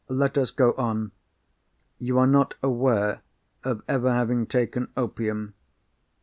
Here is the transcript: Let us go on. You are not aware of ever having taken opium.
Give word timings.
Let 0.09 0.35
us 0.35 0.49
go 0.49 0.73
on. 0.79 1.11
You 1.99 2.17
are 2.17 2.25
not 2.25 2.55
aware 2.63 3.21
of 3.63 3.83
ever 3.87 4.11
having 4.11 4.47
taken 4.47 4.87
opium. 4.97 5.53